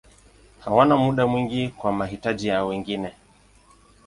Hawana 0.59 0.97
muda 0.97 1.27
mwingi 1.27 1.67
kwa 1.69 1.91
mahitaji 1.91 2.47
ya 2.47 2.63
wengine. 2.65 3.13